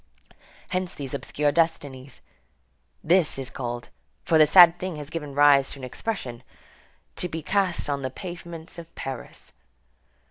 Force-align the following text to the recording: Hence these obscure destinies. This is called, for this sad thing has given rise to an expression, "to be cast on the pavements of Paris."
Hence 0.69 0.95
these 0.95 1.13
obscure 1.13 1.51
destinies. 1.51 2.21
This 3.03 3.37
is 3.37 3.51
called, 3.51 3.89
for 4.25 4.39
this 4.39 4.49
sad 4.49 4.79
thing 4.79 4.95
has 4.95 5.11
given 5.11 5.35
rise 5.35 5.73
to 5.73 5.79
an 5.79 5.83
expression, 5.83 6.41
"to 7.17 7.29
be 7.29 7.43
cast 7.43 7.87
on 7.87 8.01
the 8.01 8.09
pavements 8.09 8.79
of 8.79 8.95
Paris." 8.95 9.53